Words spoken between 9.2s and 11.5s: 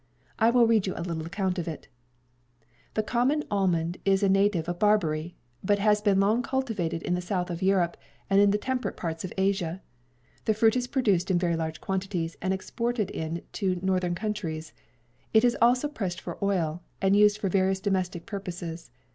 of Asia. The fruit is produced in